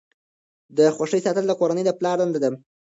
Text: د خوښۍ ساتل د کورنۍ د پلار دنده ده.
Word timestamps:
د 0.77 0.79
خوښۍ 0.95 1.21
ساتل 1.25 1.45
د 1.47 1.51
کورنۍ 1.59 1.83
د 1.85 1.91
پلار 1.99 2.17
دنده 2.19 2.39
ده. 2.43 2.49